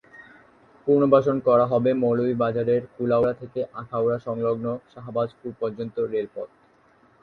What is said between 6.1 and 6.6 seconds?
রেলপথ।